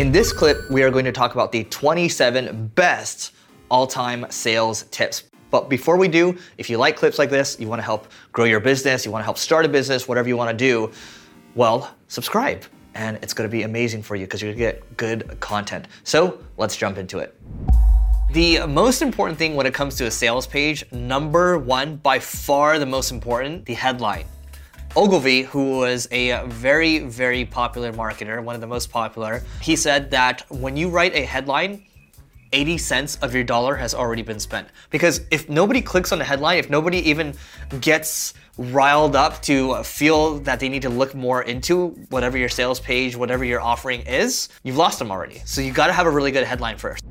[0.00, 3.32] In this clip, we are going to talk about the 27 best
[3.70, 5.24] all time sales tips.
[5.50, 8.60] But before we do, if you like clips like this, you wanna help grow your
[8.60, 10.90] business, you wanna help start a business, whatever you wanna do,
[11.54, 12.64] well, subscribe.
[12.94, 15.86] And it's gonna be amazing for you because you're gonna get good content.
[16.04, 17.38] So let's jump into it.
[18.32, 22.78] The most important thing when it comes to a sales page, number one, by far
[22.78, 24.24] the most important, the headline.
[24.96, 30.10] Ogilvy, who was a very, very popular marketer, one of the most popular, he said
[30.10, 31.86] that when you write a headline,
[32.52, 34.66] 80 cents of your dollar has already been spent.
[34.90, 37.34] Because if nobody clicks on the headline, if nobody even
[37.80, 42.80] gets riled up to feel that they need to look more into whatever your sales
[42.80, 45.40] page, whatever your offering is, you've lost them already.
[45.44, 47.04] So you gotta have a really good headline first.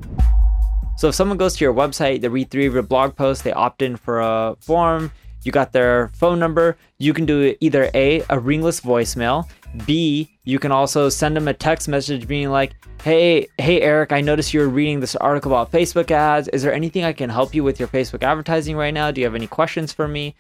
[0.98, 3.82] So if someone goes to your website, they read through your blog posts, they opt
[3.82, 8.40] in for a form, you got their phone number, you can do either A, a
[8.40, 9.48] ringless voicemail,
[9.86, 14.22] B, you can also send them a text message being like, hey, hey, Eric, I
[14.22, 16.48] noticed you're reading this article about Facebook ads.
[16.50, 19.12] Is there anything I can help you with your Facebook advertising right now?
[19.12, 20.36] Do you have any questions for me?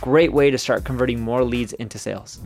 [0.00, 2.40] Great way to start converting more leads into sales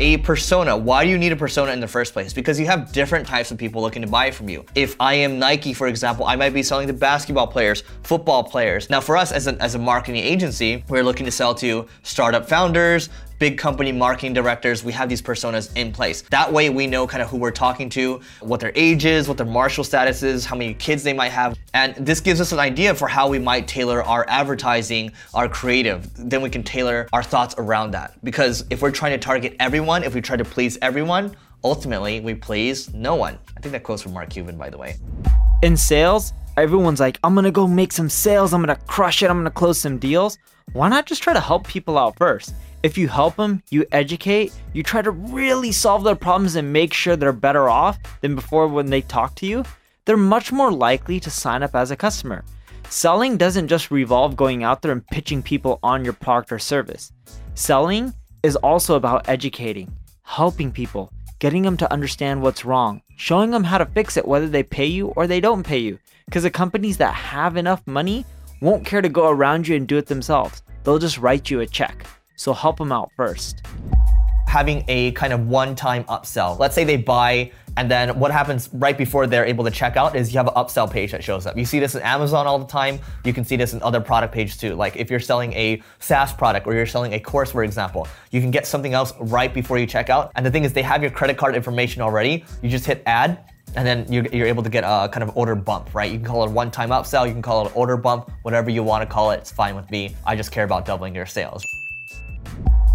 [0.00, 0.76] a persona.
[0.76, 2.32] Why do you need a persona in the first place?
[2.32, 4.64] Because you have different types of people looking to buy from you.
[4.74, 8.90] If I am Nike, for example, I might be selling to basketball players, football players.
[8.90, 12.48] Now, for us as a, as a marketing agency, we're looking to sell to startup
[12.48, 16.22] founders, big company marketing directors, we have these personas in place.
[16.30, 19.36] That way we know kind of who we're talking to, what their age is, what
[19.36, 21.58] their martial status is, how many kids they might have.
[21.74, 26.10] And this gives us an idea for how we might tailor our advertising, our creative.
[26.16, 28.22] Then we can tailor our thoughts around that.
[28.24, 32.34] Because if we're trying to target everyone, if we try to please everyone, ultimately we
[32.34, 33.38] please no one.
[33.56, 34.96] I think that quote's from Mark Cuban, by the way.
[35.62, 39.38] In sales, everyone's like, I'm gonna go make some sales, I'm gonna crush it, I'm
[39.38, 40.38] gonna close some deals.
[40.72, 42.54] Why not just try to help people out first?
[42.84, 46.92] If you help them, you educate, you try to really solve their problems and make
[46.92, 49.64] sure they're better off than before when they talk to you,
[50.04, 52.44] they're much more likely to sign up as a customer.
[52.90, 57.10] Selling doesn't just revolve going out there and pitching people on your product or service.
[57.54, 58.12] Selling
[58.42, 59.90] is also about educating,
[60.20, 64.46] helping people, getting them to understand what's wrong, showing them how to fix it whether
[64.46, 65.98] they pay you or they don't pay you.
[66.26, 68.26] Because the companies that have enough money
[68.60, 70.62] won't care to go around you and do it themselves.
[70.82, 72.06] They'll just write you a check.
[72.36, 73.64] So help them out first.
[74.46, 76.58] Having a kind of one time upsell.
[76.58, 80.14] Let's say they buy, and then what happens right before they're able to check out
[80.14, 81.56] is you have an upsell page that shows up.
[81.56, 83.00] You see this in Amazon all the time.
[83.24, 84.74] You can see this in other product pages too.
[84.74, 88.40] Like if you're selling a SaaS product or you're selling a course, for example, you
[88.40, 90.30] can get something else right before you check out.
[90.36, 92.44] And the thing is, they have your credit card information already.
[92.62, 95.56] You just hit add, and then you're, you're, able to get a kind of order
[95.56, 96.12] bump, right?
[96.12, 98.70] You can call it a one-time upsell, you can call it an order bump, whatever
[98.70, 100.14] you want to call it, it's fine with me.
[100.24, 101.64] I just care about doubling your sales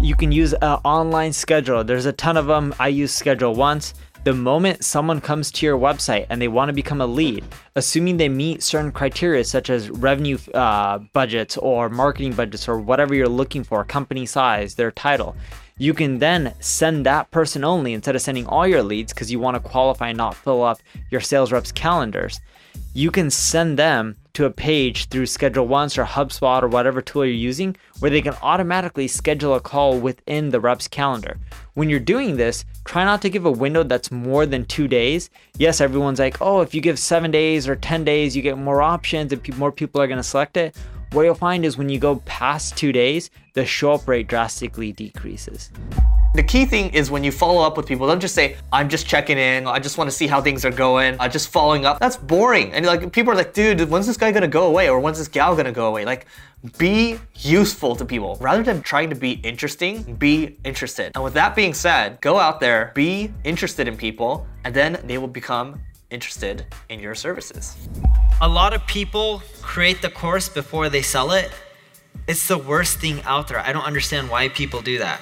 [0.00, 1.84] you can use an online schedule.
[1.84, 2.74] There's a ton of them.
[2.80, 3.92] I use Schedule Once.
[4.24, 7.44] The moment someone comes to your website and they want to become a lead,
[7.76, 13.14] assuming they meet certain criteria such as revenue uh, budgets or marketing budgets or whatever
[13.14, 15.36] you're looking for, company size, their title,
[15.76, 19.38] you can then send that person only instead of sending all your leads because you
[19.38, 20.78] want to qualify and not fill up
[21.10, 22.40] your sales reps' calendars.
[22.94, 27.24] You can send them to a page through Schedule Once or HubSpot or whatever tool
[27.24, 31.38] you're using where they can automatically schedule a call within the rep's calendar.
[31.74, 35.30] When you're doing this, try not to give a window that's more than two days.
[35.58, 38.82] Yes, everyone's like, oh, if you give seven days or 10 days, you get more
[38.82, 40.76] options and more people are going to select it.
[41.12, 44.92] What you'll find is when you go past two days, the show up rate drastically
[44.92, 45.70] decreases.
[46.32, 49.04] The key thing is when you follow up with people, don't just say, I'm just
[49.04, 51.98] checking in, I just want to see how things are going, I'm just following up.
[51.98, 52.72] That's boring.
[52.72, 54.88] And like people are like, dude, when's this guy gonna go away?
[54.88, 56.04] Or when's this gal gonna go away?
[56.04, 56.26] Like,
[56.78, 58.38] be useful to people.
[58.40, 61.10] Rather than trying to be interesting, be interested.
[61.16, 65.18] And with that being said, go out there, be interested in people, and then they
[65.18, 65.80] will become
[66.10, 67.76] interested in your services.
[68.40, 71.50] A lot of people create the course before they sell it.
[72.28, 73.58] It's the worst thing out there.
[73.58, 75.20] I don't understand why people do that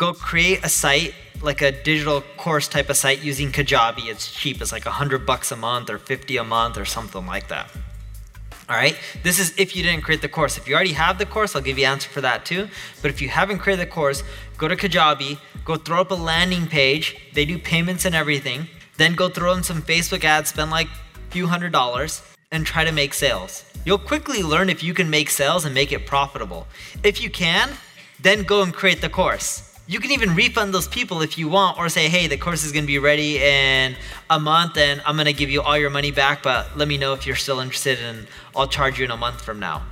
[0.00, 4.06] go create a site like a digital course type of site using Kajabi.
[4.06, 4.62] It's cheap.
[4.62, 7.70] It's like 100 bucks a month or 50 a month or something like that.
[8.70, 10.56] All right, this is if you didn't create the course.
[10.56, 12.68] If you already have the course, I'll give you answer for that too.
[13.02, 14.22] But if you haven't created the course,
[14.56, 17.18] go to Kajabi, go throw up a landing page.
[17.34, 18.68] They do payments and everything.
[18.96, 22.22] Then go throw in some Facebook ads, spend like a few hundred dollars,
[22.52, 23.64] and try to make sales.
[23.84, 26.66] You'll quickly learn if you can make sales and make it profitable.
[27.02, 27.70] If you can,
[28.18, 31.76] then go and create the course you can even refund those people if you want,
[31.76, 33.96] or say, hey, the course is going to be ready in
[34.30, 36.96] a month and I'm going to give you all your money back, but let me
[36.96, 39.82] know if you're still interested and I'll charge you in a month from now.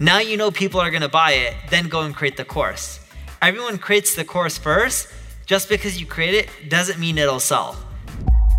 [0.00, 2.98] Now you know people are going to buy it, then go and create the course.
[3.40, 5.06] Everyone creates the course first.
[5.46, 7.76] Just because you create it doesn't mean it'll sell.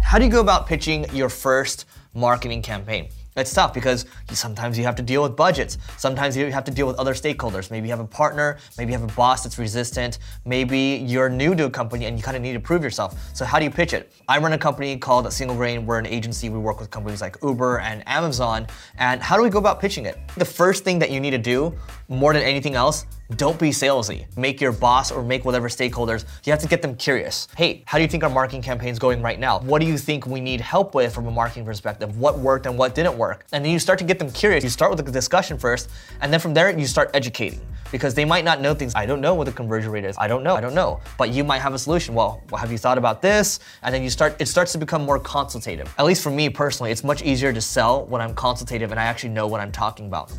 [0.06, 3.10] How do you go about pitching your first marketing campaign?
[3.38, 5.78] It's tough because sometimes you have to deal with budgets.
[5.98, 7.70] Sometimes you have to deal with other stakeholders.
[7.70, 11.54] Maybe you have a partner, maybe you have a boss that's resistant, maybe you're new
[11.54, 13.16] to a company and you kind of need to prove yourself.
[13.36, 14.12] So how do you pitch it?
[14.28, 15.86] I run a company called Single Grain.
[15.86, 16.50] We're an agency.
[16.50, 18.66] We work with companies like Uber and Amazon.
[18.98, 20.18] And how do we go about pitching it?
[20.38, 21.76] The first thing that you need to do,
[22.08, 23.06] more than anything else,
[23.36, 24.26] don't be salesy.
[24.38, 27.48] Make your boss or make whatever stakeholders, you have to get them curious.
[27.58, 29.60] Hey, how do you think our marketing campaign is going right now?
[29.60, 32.18] What do you think we need help with from a marketing perspective?
[32.18, 33.46] What worked and what didn't work?
[33.52, 34.64] And then you start to get them curious.
[34.64, 35.90] You start with a discussion first,
[36.22, 37.60] and then from there you start educating
[37.92, 38.94] because they might not know things.
[38.96, 40.16] I don't know what the conversion rate is.
[40.18, 40.56] I don't know.
[40.56, 41.00] I don't know.
[41.18, 42.16] But you might have a solution.
[42.16, 43.60] Well, have you thought about this?
[43.84, 45.94] And then you start, it starts to become more consultative.
[45.98, 49.04] At least for me personally, it's much easier to sell when I'm consultative and I
[49.04, 50.32] actually know what I'm talking about.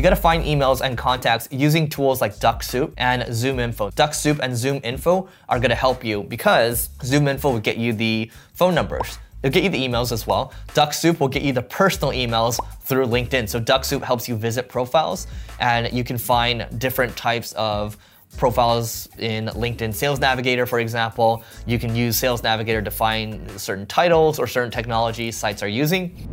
[0.00, 3.94] You gotta find emails and contacts using tools like Dux-Soup and Zoom ZoomInfo.
[3.94, 9.18] Dux-Soup and ZoomInfo are gonna help you because ZoomInfo will get you the phone numbers.
[9.42, 10.54] It'll get you the emails as well.
[10.72, 13.46] Dux-Soup will get you the personal emails through LinkedIn.
[13.46, 15.26] So Dux-Soup helps you visit profiles
[15.58, 17.98] and you can find different types of
[18.38, 21.44] profiles in LinkedIn Sales Navigator, for example.
[21.66, 26.26] You can use Sales Navigator to find certain titles or certain technologies sites are using.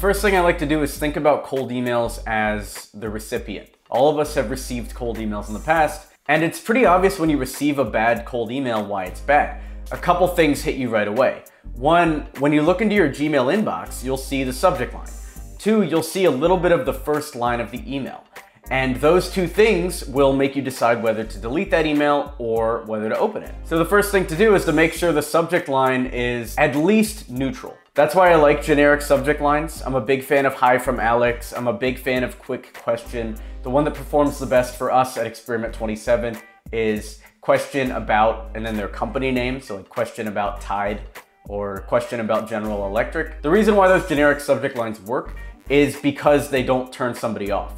[0.00, 3.68] First thing I like to do is think about cold emails as the recipient.
[3.90, 7.28] All of us have received cold emails in the past, and it's pretty obvious when
[7.28, 9.60] you receive a bad cold email why it's bad.
[9.92, 11.42] A couple things hit you right away.
[11.74, 15.10] One, when you look into your Gmail inbox, you'll see the subject line.
[15.58, 18.24] Two, you'll see a little bit of the first line of the email.
[18.70, 23.10] And those two things will make you decide whether to delete that email or whether
[23.10, 23.54] to open it.
[23.64, 26.74] So the first thing to do is to make sure the subject line is at
[26.74, 27.76] least neutral.
[27.94, 29.82] That's why I like generic subject lines.
[29.84, 31.52] I'm a big fan of Hi from Alex.
[31.52, 33.36] I'm a big fan of Quick Question.
[33.64, 36.38] The one that performs the best for us at Experiment 27
[36.70, 39.60] is question about and then their company name.
[39.60, 41.00] So like question about Tide
[41.48, 43.42] or question about General Electric.
[43.42, 45.34] The reason why those generic subject lines work
[45.68, 47.74] is because they don't turn somebody off.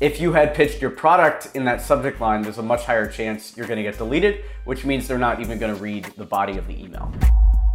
[0.00, 3.56] If you had pitched your product in that subject line, there's a much higher chance
[3.56, 6.80] you're gonna get deleted, which means they're not even gonna read the body of the
[6.80, 7.12] email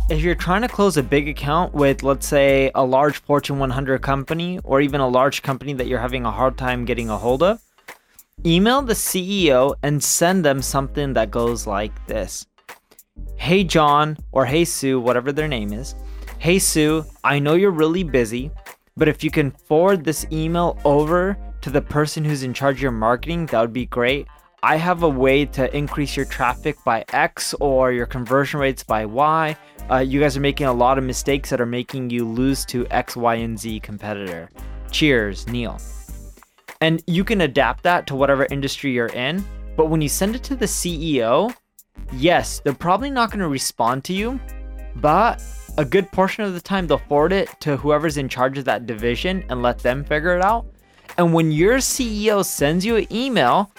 [0.09, 4.01] if you're trying to close a big account with, let's say, a large Fortune 100
[4.01, 7.41] company or even a large company that you're having a hard time getting a hold
[7.41, 7.61] of,
[8.45, 12.45] email the CEO and send them something that goes like this
[13.37, 15.95] Hey, John, or Hey, Sue, whatever their name is.
[16.37, 18.51] Hey, Sue, I know you're really busy,
[18.97, 22.81] but if you can forward this email over to the person who's in charge of
[22.81, 24.27] your marketing, that would be great.
[24.65, 29.05] I have a way to increase your traffic by X or your conversion rates by
[29.05, 29.57] Y.
[29.91, 32.87] Uh, you guys are making a lot of mistakes that are making you lose to
[32.87, 34.49] X, Y, and Z competitor.
[34.89, 35.81] Cheers, Neil.
[36.79, 39.43] And you can adapt that to whatever industry you're in.
[39.75, 41.53] But when you send it to the CEO,
[42.13, 44.39] yes, they're probably not going to respond to you,
[44.95, 45.43] but
[45.77, 48.85] a good portion of the time they'll forward it to whoever's in charge of that
[48.85, 50.65] division and let them figure it out.
[51.17, 53.69] And when your CEO sends you an email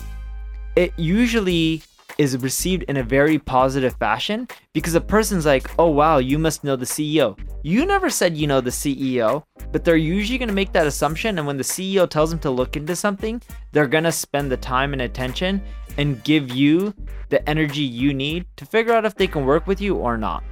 [0.77, 1.83] it usually
[2.19, 6.65] is received in a very positive fashion because a person's like, oh wow, you must
[6.65, 7.39] know the CEO.
[7.63, 11.39] You never said you know the CEO, but they're usually going to make that assumption.
[11.39, 13.41] And when the CEO tells them to look into something,
[13.73, 15.63] they're going to spend the time and attention
[15.97, 16.95] and give you
[17.31, 20.45] the energy you need to figure out if they can work with you or not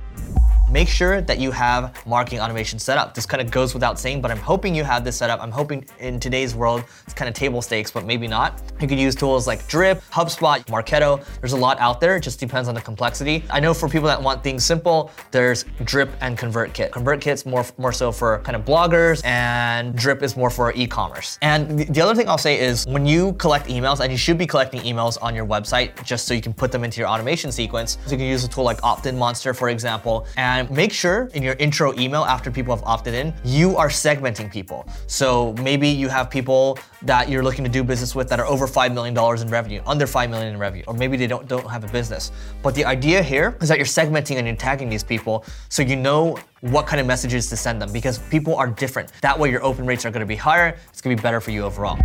[0.73, 3.15] make sure that you have marketing automation set up.
[3.15, 5.41] This kind of goes without saying, but I'm hoping you have this set up.
[5.43, 8.63] I'm hoping in today's world, it's kind of table stakes, but maybe not.
[8.81, 11.23] You could use tools like Drip, HubSpot, Marketo.
[11.41, 12.17] There's a lot out there.
[12.17, 13.45] It just depends on the complexity.
[13.51, 16.91] I know for people that want things simple, there's Drip and ConvertKit.
[16.91, 21.39] ConvertKit's more, more so for kind of bloggers and Drip is more for e-commerce.
[21.43, 24.47] And the other thing I'll say is when you collect emails, and you should be
[24.47, 27.99] collecting emails on your website just so you can put them into your automation sequence.
[28.07, 31.29] So you can use a tool like Opt-in Monster, for example, and and make sure
[31.35, 34.87] in your intro email after people have opted in, you are segmenting people.
[35.09, 38.69] So maybe you have people that you're looking to do business with that are over
[38.69, 41.83] $5 million in revenue, under 5 million in revenue, or maybe they don't, don't have
[41.83, 42.31] a business.
[42.63, 45.97] But the idea here is that you're segmenting and you're tagging these people so you
[45.97, 49.11] know what kind of messages to send them because people are different.
[49.21, 51.63] That way your open rates are gonna be higher, it's gonna be better for you
[51.63, 51.99] overall.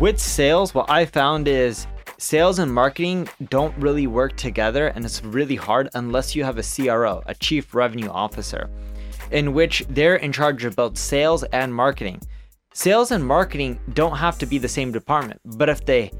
[0.00, 1.86] With sales, what I found is
[2.22, 6.62] sales and marketing don't really work together and it's really hard unless you have a
[6.62, 8.70] CRO, a chief revenue officer,
[9.32, 12.20] in which they're in charge of both sales and marketing.
[12.74, 16.12] Sales and marketing don't have to be the same department, but if they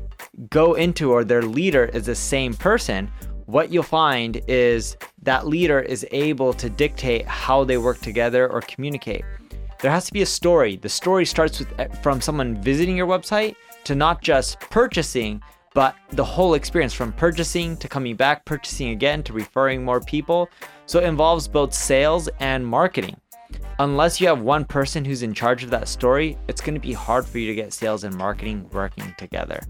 [0.50, 3.08] go into or their leader is the same person,
[3.46, 8.60] what you'll find is that leader is able to dictate how they work together or
[8.62, 9.24] communicate.
[9.80, 10.76] There has to be a story.
[10.76, 13.54] The story starts with eh, from someone visiting your website
[13.84, 15.42] to not just purchasing,
[15.74, 20.48] but the whole experience from purchasing to coming back, purchasing again to referring more people.
[20.86, 23.16] So it involves both sales and marketing.
[23.78, 26.92] Unless you have one person who's in charge of that story, it's going to be
[26.92, 29.60] hard for you to get sales and marketing working together.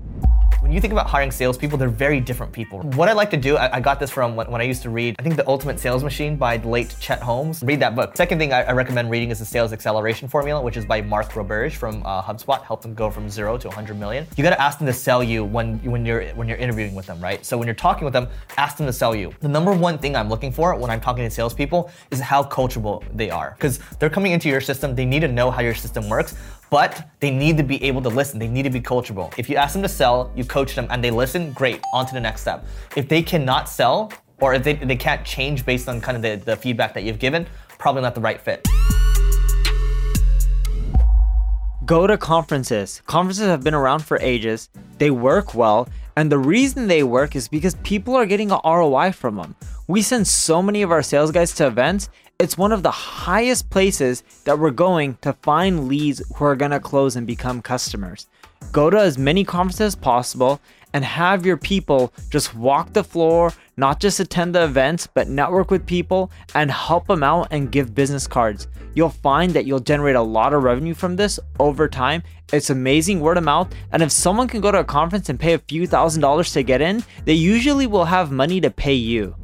[0.63, 2.83] When you think about hiring salespeople, they're very different people.
[2.95, 4.91] What I like to do, I, I got this from when, when, I used to
[4.91, 7.65] read, I think The Ultimate Sales Machine by the late Chet Holmes.
[7.65, 8.17] Read that book.
[8.17, 11.31] Second thing I, I recommend reading is The Sales Acceleration Formula, which is by Mark
[11.33, 14.25] Roberge from uh, HubSpot, help them go from zero to 100 million.
[14.37, 17.21] You gotta ask them to sell you when, when, you're, when you're interviewing with them,
[17.21, 17.45] right?
[17.45, 19.35] So when you're talking with them, ask them to sell you.
[19.41, 23.03] The number one thing I'm looking for when I'm talking to salespeople is how coachable
[23.17, 23.57] they are.
[23.59, 26.37] Because they're coming into your system, they need to know how your system works
[26.73, 28.39] but they need to be able to listen.
[28.39, 29.31] They need to be coachable.
[29.37, 32.15] If you ask them to sell, you coach them and they listen, great, on to
[32.15, 32.65] the next step.
[32.97, 34.11] If they cannot sell,
[34.41, 37.19] or if they, they can't change based on kind of the, the feedback that you've
[37.19, 38.67] given, probably not the right fit.
[41.85, 43.03] Go to conferences.
[43.05, 44.71] Conferences have been around for ages.
[44.97, 45.91] They work well.
[46.17, 49.57] And the reason they work is because people are getting a ROI from them.
[49.89, 52.09] We send so many of our sales guys to events
[52.43, 56.73] it's one of the highest places that we're going to find leads who are going
[56.73, 58.27] to close and become customers.
[58.73, 60.61] Go to as many conferences as possible
[60.93, 65.71] and have your people just walk the floor, not just attend the events, but network
[65.71, 68.67] with people and help them out and give business cards.
[68.95, 72.25] You'll find that you'll generate a lot of revenue from this over time.
[72.53, 73.73] It's amazing word of mouth.
[73.93, 76.65] And if someone can go to a conference and pay a few thousand dollars to
[76.65, 79.37] get in, they usually will have money to pay you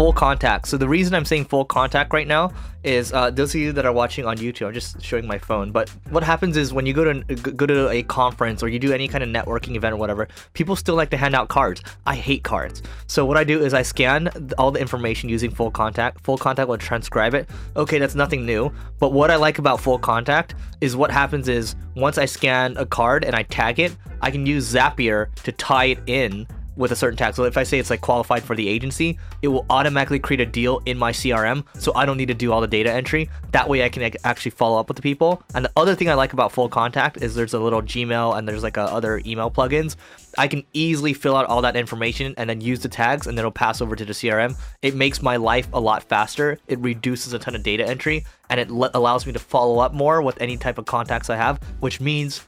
[0.00, 0.66] full contact.
[0.66, 2.52] So the reason I'm saying full contact right now
[2.84, 4.68] is uh, those of you that are watching on YouTube.
[4.68, 5.72] I'm just showing my phone.
[5.72, 8.94] But what happens is when you go to go to a conference or you do
[8.94, 11.82] any kind of networking event or whatever, people still like to hand out cards.
[12.06, 12.82] I hate cards.
[13.08, 16.24] So what I do is I scan all the information using full contact.
[16.24, 17.50] Full contact will transcribe it.
[17.76, 18.72] Okay, that's nothing new.
[19.00, 22.86] But what I like about full contact is what happens is once I scan a
[22.86, 26.46] card and I tag it, I can use Zapier to tie it in
[26.76, 27.34] with a certain tag.
[27.34, 30.46] So if I say it's like qualified for the agency, it will automatically create a
[30.46, 31.64] deal in my CRM.
[31.78, 33.28] So I don't need to do all the data entry.
[33.52, 35.42] That way I can actually follow up with the people.
[35.54, 38.48] And the other thing I like about full contact is there's a little Gmail and
[38.48, 39.96] there's like a other email plugins.
[40.38, 43.42] I can easily fill out all that information and then use the tags and then
[43.42, 44.56] it'll pass over to the CRM.
[44.82, 46.58] It makes my life a lot faster.
[46.68, 49.92] It reduces a ton of data entry and it le- allows me to follow up
[49.92, 52.46] more with any type of contacts I have, which means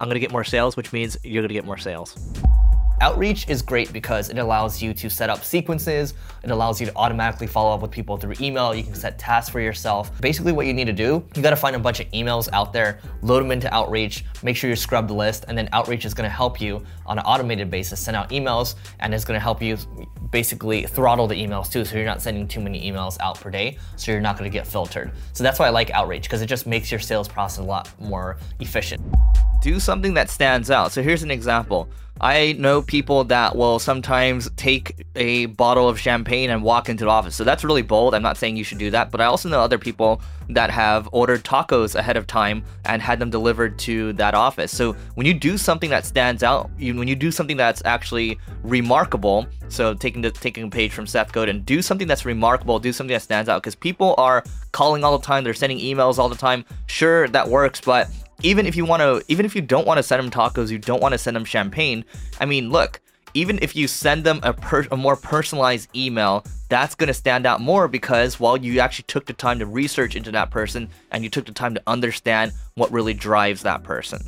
[0.00, 2.16] I'm going to get more sales, which means you're going to get more sales.
[3.00, 6.14] Outreach is great because it allows you to set up sequences.
[6.42, 8.74] It allows you to automatically follow up with people through email.
[8.74, 10.20] You can set tasks for yourself.
[10.20, 12.72] Basically, what you need to do, you got to find a bunch of emails out
[12.72, 16.14] there, load them into Outreach, make sure you scrub the list, and then Outreach is
[16.28, 19.78] to help you on an automated basis send out emails, and it's to help you
[20.32, 23.78] basically throttle the emails too, so you're not sending too many emails out per day,
[23.96, 25.12] so you're not to get filtered.
[25.34, 27.88] So that's why I like Outreach because it just makes your sales process a lot
[28.00, 29.00] more efficient.
[29.60, 30.92] Do something that stands out.
[30.92, 31.88] So here's an example.
[32.20, 37.10] I know people that will sometimes take a bottle of champagne and walk into the
[37.10, 37.36] office.
[37.36, 38.12] So that's really bold.
[38.14, 41.08] I'm not saying you should do that, but I also know other people that have
[41.12, 44.76] ordered tacos ahead of time and had them delivered to that office.
[44.76, 49.46] So when you do something that stands out, when you do something that's actually remarkable,
[49.68, 53.14] so taking the taking a page from Seth Godin, do something that's remarkable, do something
[53.14, 56.36] that stands out because people are calling all the time, they're sending emails all the
[56.36, 56.64] time.
[56.86, 58.08] Sure, that works, but
[58.42, 60.78] even if you want to even if you don't want to send them tacos you
[60.78, 62.04] don't want to send them champagne
[62.40, 63.00] i mean look
[63.34, 67.46] even if you send them a, per- a more personalized email that's going to stand
[67.46, 71.24] out more because while you actually took the time to research into that person and
[71.24, 74.20] you took the time to understand what really drives that person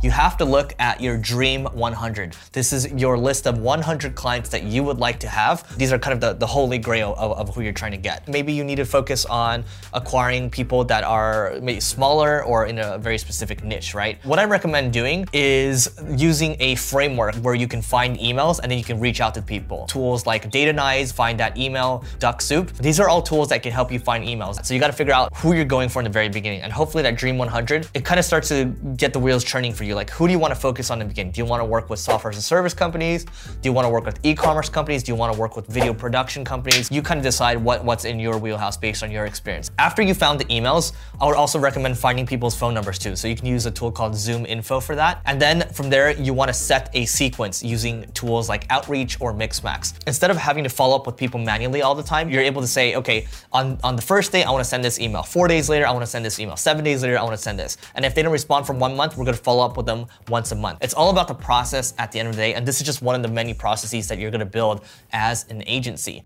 [0.00, 2.36] you have to look at your dream 100.
[2.52, 5.76] This is your list of 100 clients that you would like to have.
[5.76, 8.28] These are kind of the, the holy grail of, of who you're trying to get.
[8.28, 12.98] Maybe you need to focus on acquiring people that are maybe smaller or in a
[12.98, 14.24] very specific niche, right?
[14.24, 18.78] What I recommend doing is using a framework where you can find emails and then
[18.78, 19.86] you can reach out to people.
[19.86, 22.72] Tools like Datanyze, Find That Email, Dux-Soup.
[22.76, 24.64] These are all tools that can help you find emails.
[24.64, 26.62] So you got to figure out who you're going for in the very beginning.
[26.62, 29.84] And hopefully that Dream 100, it kind of starts to get the wheels turning for
[29.84, 29.94] you you?
[29.94, 31.32] Like, who do you want to focus on in the beginning?
[31.32, 33.24] Do you want to work with software as a service companies?
[33.24, 35.02] Do you want to work with e-commerce companies?
[35.02, 36.90] Do you want to work with video production companies?
[36.90, 39.70] You kind of decide what, what's in your wheelhouse based on your experience.
[39.78, 43.16] After you found the emails, I would also recommend finding people's phone numbers too.
[43.16, 45.22] So you can use a tool called Zoom Info for that.
[45.24, 49.32] And then from there, you want to set a sequence using tools like Outreach or
[49.32, 49.94] Mixmax.
[50.06, 52.68] Instead of having to follow up with people manually all the time, you're able to
[52.68, 55.22] say, okay, on, on the first day, I want to send this email.
[55.22, 56.56] Four days later, I want to send this email.
[56.56, 57.78] Seven days later, I want to send this.
[57.94, 60.06] And if they don't respond for one month, we're going to follow up with them
[60.28, 60.80] once a month.
[60.82, 63.00] It's all about the process at the end of the day, and this is just
[63.00, 66.22] one of the many processes that you're gonna build as an agency.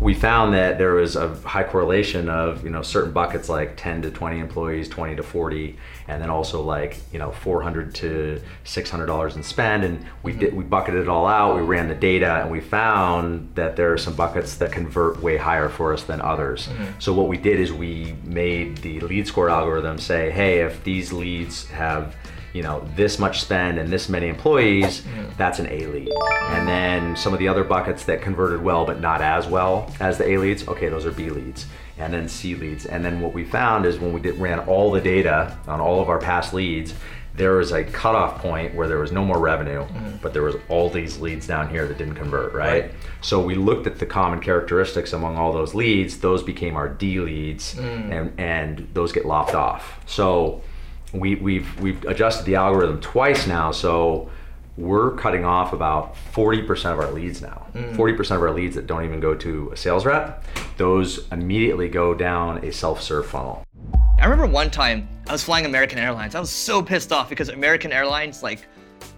[0.00, 4.02] we found that there was a high correlation of you know certain buckets like 10
[4.02, 5.78] to 20 employees 20 to 40
[6.08, 10.40] and then also like you know 400 to 600 dollars in spend and we mm-hmm.
[10.40, 13.92] did we bucketed it all out we ran the data and we found that there
[13.92, 16.98] are some buckets that convert way higher for us than others mm-hmm.
[16.98, 21.12] so what we did is we made the lead score algorithm say hey if these
[21.12, 22.14] leads have
[22.54, 25.02] you know this much spend and this many employees
[25.36, 26.10] that's an a lead.
[26.50, 30.16] And then some of the other buckets that converted well but not as well as
[30.16, 31.66] the a leads okay those are b leads
[31.98, 32.86] and then c leads.
[32.86, 36.00] And then what we found is when we did, ran all the data on all
[36.00, 36.94] of our past leads
[37.36, 40.16] there was a cutoff point where there was no more revenue mm-hmm.
[40.22, 42.84] but there was all these leads down here that didn't convert right?
[42.84, 42.94] Right.
[43.20, 46.18] so we looked at the common characteristics among all those leads.
[46.18, 48.12] Those became our d leads mm.
[48.12, 50.00] and and those get lopped off.
[50.06, 50.62] So
[51.14, 54.30] we, we've we've adjusted the algorithm twice now, so
[54.76, 57.66] we're cutting off about 40% of our leads now.
[57.74, 57.94] Mm.
[57.94, 60.44] 40% of our leads that don't even go to a sales rep,
[60.78, 63.62] those immediately go down a self-serve funnel.
[64.18, 66.34] I remember one time I was flying American Airlines.
[66.34, 68.66] I was so pissed off because American Airlines, like,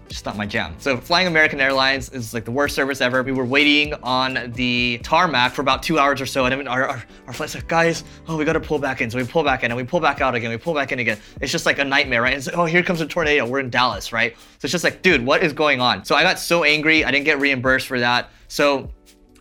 [0.09, 0.75] just not my jam.
[0.79, 3.23] So flying American Airlines is like the worst service ever.
[3.23, 6.87] We were waiting on the tarmac for about two hours or so, and I our,
[6.87, 9.09] our, our flight's like, guys, oh, we gotta pull back in.
[9.09, 10.49] So we pull back in, and we pull back out again.
[10.49, 11.19] We pull back in again.
[11.41, 12.33] It's just like a nightmare, right?
[12.33, 13.45] And oh, here comes a tornado.
[13.47, 14.35] We're in Dallas, right?
[14.37, 16.05] So it's just like, dude, what is going on?
[16.05, 17.03] So I got so angry.
[17.03, 18.29] I didn't get reimbursed for that.
[18.47, 18.89] So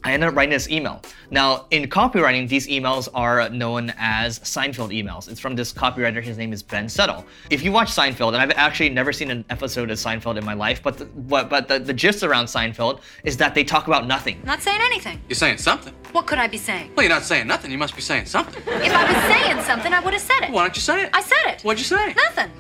[0.07, 1.03] I ended up writing this email.
[1.33, 5.29] Now, in copywriting, these emails are known as Seinfeld emails.
[5.29, 6.23] It's from this copywriter.
[6.23, 7.27] His name is Ben Settle.
[7.51, 10.55] If you watch Seinfeld, and I've actually never seen an episode of Seinfeld in my
[10.55, 14.07] life, but the, but, but the, the gist around Seinfeld is that they talk about
[14.07, 14.41] nothing.
[14.45, 15.21] Not saying anything.
[15.29, 15.93] You're saying something.
[16.13, 16.93] What could I be saying?
[16.95, 17.73] Well, you're not saying nothing.
[17.73, 18.63] You must be saying something.
[18.65, 20.53] If I was saying something, I would have said it.
[20.53, 21.11] Why don't you say it?
[21.15, 21.63] I said it.
[21.63, 22.15] What'd you say?
[22.15, 22.53] Nothing.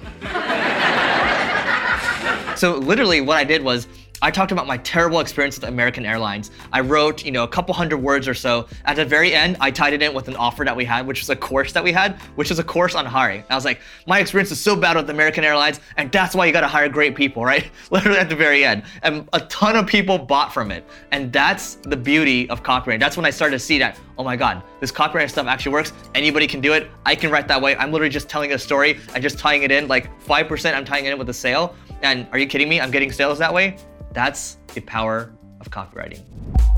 [2.56, 3.86] So literally what I did was
[4.26, 6.50] I talked about my terrible experience with American Airlines.
[6.72, 8.66] I wrote, you know, a couple hundred words or so.
[8.84, 11.20] At the very end, I tied it in with an offer that we had, which
[11.20, 13.44] was a course that we had, which is a course on hiring.
[13.48, 13.78] I was like,
[14.08, 17.14] my experience is so bad with American Airlines, and that's why you gotta hire great
[17.14, 17.70] people, right?
[17.92, 18.82] Literally at the very end.
[19.04, 20.84] And a ton of people bought from it.
[21.12, 22.98] And that's the beauty of copywriting.
[22.98, 25.92] That's when I started to see that, oh my God, this copywriting stuff actually works.
[26.16, 26.90] Anybody can do it.
[27.04, 27.76] I can write that way.
[27.76, 29.86] I'm literally just telling a story and just tying it in.
[29.86, 31.76] Like 5% I'm tying it in with a sale.
[32.02, 32.80] And are you kidding me?
[32.80, 33.76] I'm getting sales that way.
[34.16, 36.22] That's the power of copywriting.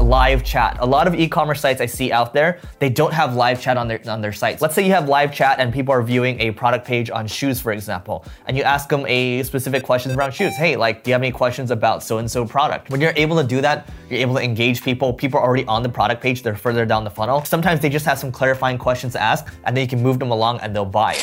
[0.01, 0.77] Live chat.
[0.81, 3.87] A lot of e-commerce sites I see out there, they don't have live chat on
[3.87, 4.61] their on their sites.
[4.61, 7.61] Let's say you have live chat and people are viewing a product page on shoes,
[7.61, 10.57] for example, and you ask them a specific question around shoes.
[10.57, 12.91] Hey, like, do you have any questions about so and so product?
[12.91, 15.13] When you're able to do that, you're able to engage people.
[15.13, 17.45] People are already on the product page, they're further down the funnel.
[17.45, 20.33] Sometimes they just have some clarifying questions to ask, and then you can move them
[20.33, 21.17] along and they'll buy.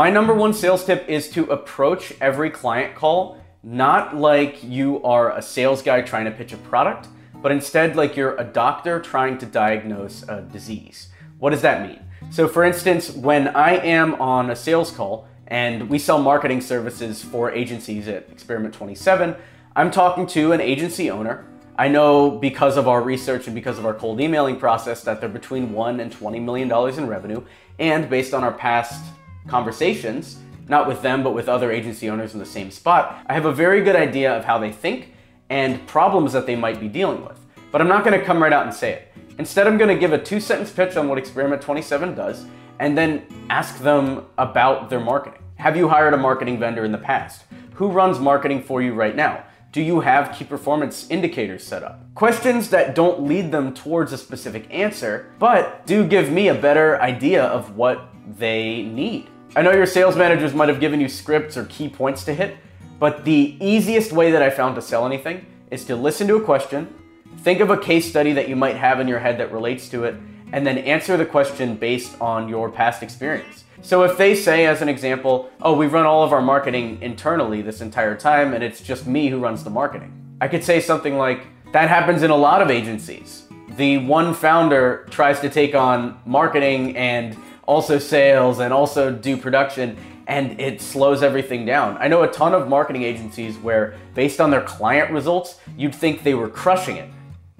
[0.00, 5.36] My number one sales tip is to approach every client call not like you are
[5.36, 9.36] a sales guy trying to pitch a product, but instead like you're a doctor trying
[9.36, 11.08] to diagnose a disease.
[11.38, 12.00] What does that mean?
[12.30, 17.22] So, for instance, when I am on a sales call and we sell marketing services
[17.22, 19.36] for agencies at Experiment 27,
[19.76, 21.44] I'm talking to an agency owner.
[21.76, 25.28] I know because of our research and because of our cold emailing process that they're
[25.28, 27.44] between one and 20 million dollars in revenue,
[27.78, 29.04] and based on our past
[29.46, 33.46] conversations, not with them, but with other agency owners in the same spot, I have
[33.46, 35.14] a very good idea of how they think
[35.48, 37.38] and problems that they might be dealing with.
[37.72, 39.12] But I'm not gonna come right out and say it.
[39.38, 42.46] Instead, I'm gonna give a two sentence pitch on what Experiment 27 does
[42.78, 45.42] and then ask them about their marketing.
[45.56, 47.44] Have you hired a marketing vendor in the past?
[47.74, 49.44] Who runs marketing for you right now?
[49.72, 52.00] Do you have key performance indicators set up?
[52.16, 57.00] Questions that don't lead them towards a specific answer, but do give me a better
[57.00, 59.28] idea of what they need.
[59.54, 62.56] I know your sales managers might have given you scripts or key points to hit,
[62.98, 66.42] but the easiest way that I found to sell anything is to listen to a
[66.42, 66.92] question,
[67.38, 70.02] think of a case study that you might have in your head that relates to
[70.02, 70.16] it,
[70.52, 73.64] and then answer the question based on your past experience.
[73.82, 77.62] So if they say, as an example, oh, we run all of our marketing internally
[77.62, 81.16] this entire time and it's just me who runs the marketing, I could say something
[81.16, 83.44] like, that happens in a lot of agencies.
[83.76, 89.96] The one founder tries to take on marketing and also sales and also do production
[90.26, 91.96] and it slows everything down.
[91.98, 96.22] I know a ton of marketing agencies where based on their client results, you'd think
[96.22, 97.08] they were crushing it.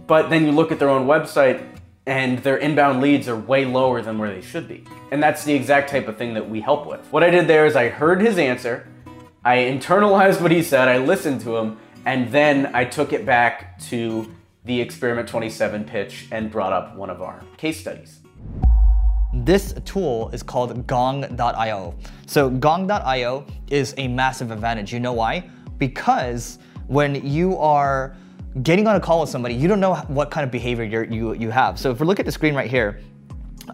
[0.07, 1.65] But then you look at their own website
[2.07, 4.85] and their inbound leads are way lower than where they should be.
[5.13, 7.07] And that's the exact type of thing that we help with.
[7.13, 8.87] What I did there is I heard his answer,
[9.45, 13.79] I internalized what he said, I listened to him, and then I took it back
[13.91, 14.35] to
[14.65, 18.21] the Experiment 27 pitch and brought up one of our case studies.
[19.33, 21.95] This tool is called gong.io.
[22.27, 24.93] So gong.io is a massive advantage.
[24.93, 25.49] You know why?
[25.79, 26.59] Because
[26.89, 28.17] when you are
[28.63, 31.51] getting on a call with somebody, you don't know what kind of behavior you you
[31.51, 31.79] have.
[31.79, 33.01] So if we look at the screen right here,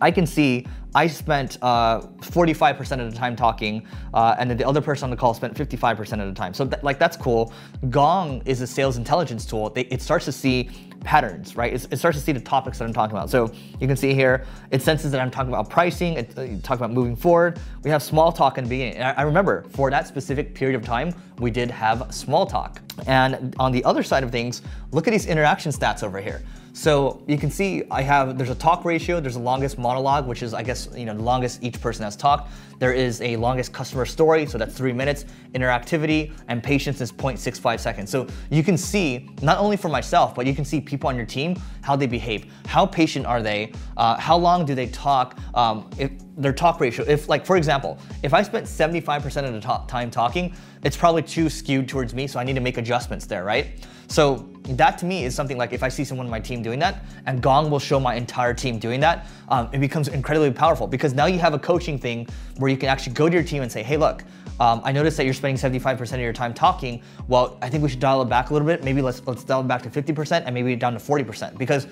[0.00, 4.66] I can see I spent uh, 45% of the time talking, uh, and then the
[4.66, 6.54] other person on the call spent 55% of the time.
[6.54, 7.52] So th- like that's cool.
[7.90, 9.68] Gong is a sales intelligence tool.
[9.68, 11.72] They, it starts to see patterns, right?
[11.72, 13.28] It's, it starts to see the topics that I'm talking about.
[13.28, 16.78] So you can see here, it senses that I'm talking about pricing, it, uh, talk
[16.78, 17.61] about moving forward.
[17.85, 19.02] We have small talk in the beginning.
[19.02, 22.80] I, I remember for that specific period of time, we did have small talk.
[23.06, 26.42] And on the other side of things, look at these interaction stats over here.
[26.76, 30.42] So you can see I have, there's a talk ratio, there's a longest monologue, which
[30.42, 32.52] is I guess, you know, the longest each person has talked.
[32.78, 35.24] There is a longest customer story, so that's three minutes.
[35.54, 38.10] Interactivity and patience is 0.65 seconds.
[38.10, 41.26] So you can see, not only for myself, but you can see people on your
[41.26, 42.52] team, how they behave.
[42.66, 43.72] How patient are they?
[43.96, 45.38] Uh, how long do they talk?
[45.54, 49.60] Um, if their talk ratio, if like, for example, if I spent 75% of the
[49.88, 53.44] time talking, it's probably too skewed towards me, so I need to make adjustments there,
[53.44, 53.86] right?
[54.08, 56.78] So that to me is something like if I see someone on my team doing
[56.80, 60.86] that, and Gong will show my entire team doing that, um, it becomes incredibly powerful
[60.86, 62.26] because now you have a coaching thing
[62.58, 64.24] where you can actually go to your team and say, hey, look,
[64.59, 67.02] um, I noticed that you're spending 75% of your time talking.
[67.29, 68.83] Well, I think we should dial it back a little bit.
[68.83, 71.87] Maybe let's let's dial it back to 50% and maybe down to 40% because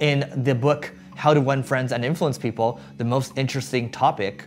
[0.00, 4.46] in the book How to Win Friends and Influence People, the most interesting topic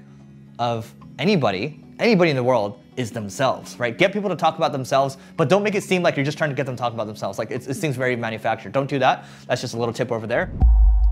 [0.59, 3.97] of anybody, anybody in the world is themselves, right?
[3.97, 6.49] Get people to talk about themselves, but don't make it seem like you're just trying
[6.49, 7.39] to get them to talk about themselves.
[7.39, 8.73] Like it seems very manufactured.
[8.73, 9.25] Don't do that.
[9.47, 10.51] That's just a little tip over there.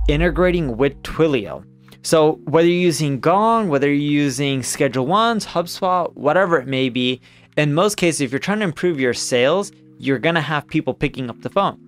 [0.09, 1.63] Integrating with Twilio.
[2.05, 7.19] So whether you're using Gong, whether you're using Schedule Once, HubSpot, whatever it may be,
[7.57, 11.31] in most cases, if you're trying to improve your sales, you're gonna have people picking
[11.31, 11.79] up the phone.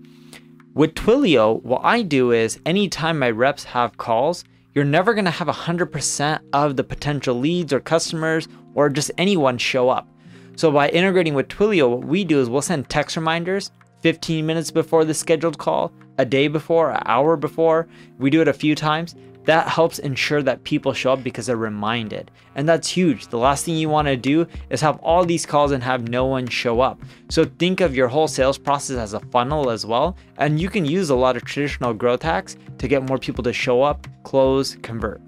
[0.74, 5.48] With Twilio, what I do is anytime my reps have calls, you're never gonna have
[5.48, 10.08] 100% of the potential leads or customers or just anyone show up.
[10.56, 13.70] So by integrating with Twilio, what we do is we'll send text reminders
[14.02, 17.88] 15 minutes before the scheduled call, a day before, an hour before.
[18.18, 19.16] We do it a few times.
[19.48, 22.32] That helps ensure that people show up because they're reminded.
[22.56, 23.28] And that's huge.
[23.28, 26.26] The last thing you want to do is have all these calls and have no
[26.26, 27.02] one show up.
[27.30, 30.18] So think of your whole sales process as a funnel as well.
[30.38, 33.54] And you can use a lot of traditional growth hacks to get more people to
[33.54, 35.22] show up, close, convert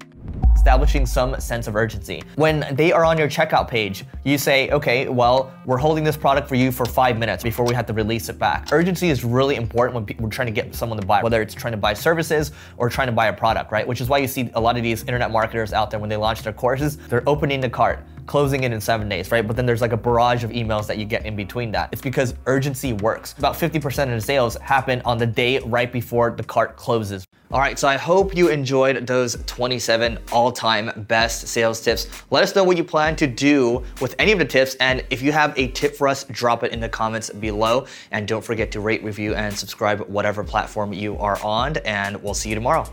[0.60, 2.22] establishing some sense of urgency.
[2.36, 6.50] When they are on your checkout page, you say, okay, well, we're holding this product
[6.50, 8.70] for you for five minutes before we have to release it back.
[8.70, 11.72] Urgency is really important when we're trying to get someone to buy, whether it's trying
[11.72, 13.86] to buy services or trying to buy a product, right?
[13.88, 16.18] Which is why you see a lot of these internet marketers out there when they
[16.18, 19.44] launch their courses, they're opening the cart closing it in seven days, right?
[19.44, 21.88] But then there's like a barrage of emails that you get in between that.
[21.90, 23.34] It's because urgency works.
[23.36, 27.26] About 50% of the sales happen on the day right before the cart closes.
[27.50, 30.16] All right, so I hope you enjoyed those 27
[30.50, 32.08] all-time best sales tips.
[32.30, 35.22] Let us know what you plan to do with any of the tips, and if
[35.22, 37.86] you have a tip for us, drop it in the comments below.
[38.10, 42.34] And don't forget to rate, review, and subscribe whatever platform you are on, and we'll
[42.34, 42.84] see you tomorrow.